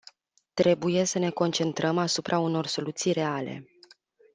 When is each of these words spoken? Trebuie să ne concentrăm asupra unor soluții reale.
Trebuie 0.53 1.03
să 1.03 1.19
ne 1.19 1.29
concentrăm 1.29 1.97
asupra 1.97 2.39
unor 2.39 2.65
soluții 2.67 3.11
reale. 3.11 3.67